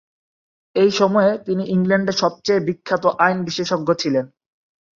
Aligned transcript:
এই 0.75 0.91
সময়ে, 0.91 1.31
তিনি 1.45 1.63
ইংল্যান্ডে 1.65 2.13
সবচেয়ে 2.13 2.65
বিখ্যাত 2.67 3.03
আইন 3.19 3.37
বিশেষজ্ঞ 3.43 3.89
ছিলেন। 3.93 4.25